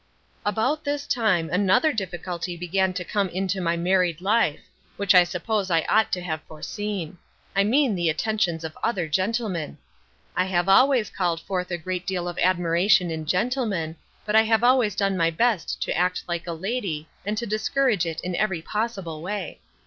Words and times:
About 0.47 0.83
this 0.83 1.05
time 1.05 1.47
another 1.51 1.93
difficulty 1.93 2.57
began 2.57 2.91
to 2.93 3.03
come 3.03 3.29
into 3.29 3.61
my 3.61 3.77
married 3.77 4.19
life, 4.19 4.61
which 4.97 5.13
I 5.13 5.23
suppose 5.23 5.69
I 5.69 5.83
ought 5.87 6.11
to 6.13 6.21
have 6.21 6.41
foreseen 6.47 7.19
I 7.55 7.63
mean 7.63 7.93
the 7.93 8.09
attentions 8.09 8.63
of 8.63 8.75
other 8.81 9.07
gentlemen. 9.07 9.77
I 10.35 10.45
have 10.45 10.67
always 10.67 11.11
called 11.11 11.39
forth 11.41 11.69
a 11.69 11.77
great 11.77 12.07
deal 12.07 12.27
of 12.27 12.39
admiration 12.39 13.11
in 13.11 13.27
gentlemen, 13.27 13.95
but 14.25 14.35
I 14.35 14.41
have 14.41 14.63
always 14.63 14.95
done 14.95 15.15
my 15.15 15.29
best 15.29 15.79
to 15.83 15.95
act 15.95 16.23
like 16.27 16.47
a 16.47 16.53
lady 16.53 17.07
and 17.23 17.37
to 17.37 17.45
discourage 17.45 18.07
it 18.07 18.21
in 18.21 18.35
every 18.35 18.63
possible 18.63 19.21
way. 19.21 19.59